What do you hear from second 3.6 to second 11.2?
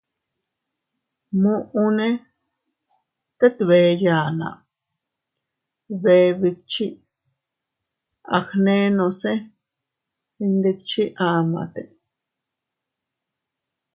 bee yanna, bee bikchi, agnenose ndikchi